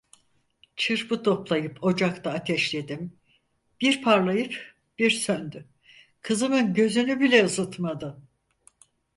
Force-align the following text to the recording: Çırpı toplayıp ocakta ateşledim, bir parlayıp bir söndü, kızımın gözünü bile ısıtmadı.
Çırpı 0.75 1.23
toplayıp 1.23 1.83
ocakta 1.83 2.31
ateşledim, 2.31 3.19
bir 3.81 4.01
parlayıp 4.01 4.75
bir 4.99 5.11
söndü, 5.11 5.65
kızımın 6.21 6.73
gözünü 6.73 7.19
bile 7.19 7.45
ısıtmadı. 7.45 8.21